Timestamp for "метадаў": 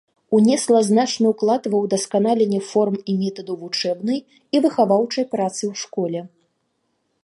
3.21-3.55